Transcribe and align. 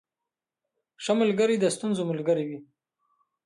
•ښه 1.03 1.13
ملګری 1.21 1.55
د 1.59 1.65
ستونزو 1.75 2.01
ملګری 2.11 2.45
وي. 2.49 2.59